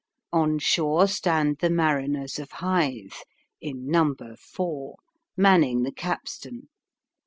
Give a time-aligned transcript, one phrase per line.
[0.33, 3.13] On shore stand the mariners of Hythe
[3.61, 4.95] (in number four),
[5.37, 6.69] manning the capstan.